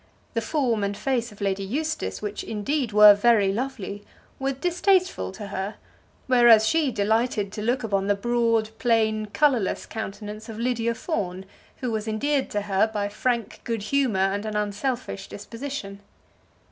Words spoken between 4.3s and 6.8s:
were distasteful to her; whereas